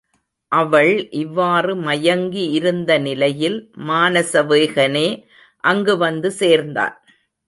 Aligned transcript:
அவள் 0.51 0.93
இவ்வாறு 1.13 1.75
மயங்கி 1.81 2.51
இருந்த 2.51 2.91
நிலையில் 2.99 3.57
மானசவேகனே 3.87 5.05
அங்கு 5.63 5.95
வந்து 5.97 6.31
சேர்ந்தான். 6.31 6.95